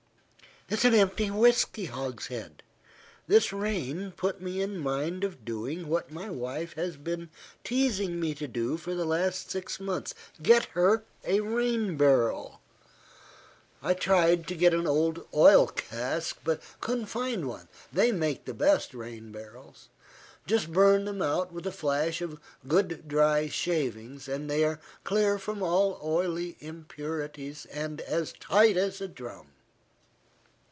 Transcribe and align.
"An 0.83 0.93
empty 0.95 1.29
whisky 1.29 1.87
hogshead. 1.87 2.63
This 3.27 3.51
rain 3.51 4.13
put 4.15 4.41
me 4.41 4.61
in 4.61 4.77
mind 4.77 5.25
of 5.25 5.43
doing 5.43 5.89
what 5.89 6.13
my 6.13 6.29
wife 6.29 6.75
has 6.75 6.95
been 6.95 7.29
teasing 7.61 8.21
me 8.21 8.33
to 8.35 8.47
do 8.47 8.77
for 8.77 8.95
the 8.95 9.03
last 9.03 9.51
six 9.51 9.81
months 9.81 10.15
get 10.41 10.63
her 10.67 11.03
a 11.25 11.41
rain 11.41 11.97
barrel. 11.97 12.61
I 13.83 13.93
tried 13.93 14.47
to 14.47 14.55
get 14.55 14.73
an 14.73 14.87
old 14.87 15.27
oil 15.33 15.67
cask, 15.67 16.37
but 16.45 16.61
couldn't 16.79 17.07
find 17.07 17.49
one. 17.49 17.67
They 17.91 18.13
make 18.13 18.45
the 18.45 18.53
best 18.53 18.93
rain 18.93 19.29
barrels. 19.33 19.89
Just 20.47 20.71
burn 20.71 21.03
them 21.03 21.21
out 21.21 21.51
with 21.51 21.67
a 21.67 21.73
flash 21.73 22.21
of 22.21 22.39
good 22.65 23.09
dry 23.09 23.49
shavings, 23.49 24.29
and 24.29 24.49
they 24.49 24.63
are 24.63 24.79
clear 25.03 25.37
from 25.37 25.61
all 25.61 25.99
oily 26.01 26.55
impurities, 26.61 27.65
and 27.65 28.01
tight 28.39 28.77
as 28.77 29.01
a 29.01 29.09
drum." 29.09 29.47